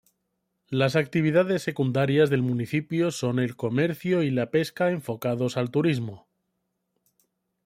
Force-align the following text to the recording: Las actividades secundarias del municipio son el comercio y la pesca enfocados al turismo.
Las 0.69 0.95
actividades 0.95 1.61
secundarias 1.61 2.31
del 2.31 2.41
municipio 2.41 3.11
son 3.11 3.37
el 3.37 3.55
comercio 3.55 4.23
y 4.23 4.31
la 4.31 4.49
pesca 4.49 4.89
enfocados 4.89 5.57
al 5.57 5.69
turismo. 5.69 6.27